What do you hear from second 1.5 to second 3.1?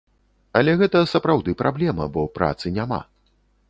праблема, бо працы няма.